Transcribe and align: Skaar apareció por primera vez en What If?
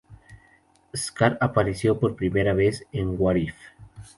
Skaar 0.97 1.37
apareció 1.41 1.99
por 1.99 2.15
primera 2.15 2.55
vez 2.55 2.85
en 2.91 3.17
What 3.19 3.35
If? 3.35 3.53